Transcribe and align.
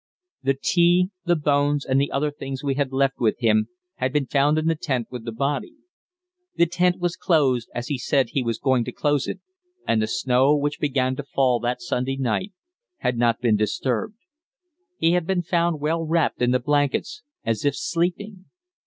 The 0.41 0.57
tea, 0.59 1.11
the 1.25 1.35
bones 1.35 1.85
and 1.85 2.01
the 2.01 2.09
other 2.09 2.31
things 2.31 2.63
we 2.63 2.73
had 2.73 2.91
left 2.91 3.19
with 3.19 3.37
him 3.37 3.67
had 3.97 4.11
been 4.11 4.25
found 4.25 4.57
in 4.57 4.65
the 4.65 4.73
tent 4.73 5.09
with 5.11 5.25
the 5.25 5.31
body. 5.31 5.75
The 6.55 6.65
tent 6.65 6.97
was 6.99 7.15
closed 7.15 7.69
as 7.75 7.89
he 7.89 7.99
said 7.99 8.29
he 8.29 8.41
was 8.41 8.57
going 8.57 8.83
to 8.85 8.91
close 8.91 9.27
it, 9.27 9.39
and 9.87 10.01
the 10.01 10.07
snow, 10.07 10.55
which 10.55 10.79
began 10.79 11.15
to 11.17 11.23
fall 11.23 11.59
that 11.59 11.83
Sunday 11.83 12.17
night, 12.17 12.51
had 12.97 13.15
not 13.15 13.41
been 13.41 13.57
disturbed. 13.57 14.17
He 14.97 15.11
had 15.11 15.27
been 15.27 15.43
found 15.43 15.79
well 15.79 16.03
wrapped 16.03 16.41
in 16.41 16.49
the 16.49 16.59
blankets, 16.59 17.21
as 17.45 17.63
if 17.63 17.75
sleeping. 17.77 18.45